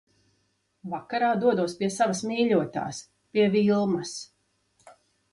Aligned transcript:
Vakarā 0.93 1.27
dodos 1.43 1.75
pie 1.81 1.89
savas 1.95 2.21
mīļotās, 2.29 3.01
pie 3.35 3.45
Vilmas. 3.57 4.15